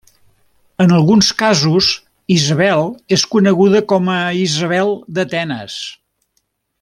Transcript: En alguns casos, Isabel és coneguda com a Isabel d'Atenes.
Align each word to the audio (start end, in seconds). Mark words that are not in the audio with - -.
En 0.85 0.93
alguns 0.99 1.27
casos, 1.41 1.89
Isabel 2.37 2.83
és 3.19 3.27
coneguda 3.37 3.83
com 3.95 4.11
a 4.17 4.19
Isabel 4.41 4.93
d'Atenes. 5.19 5.81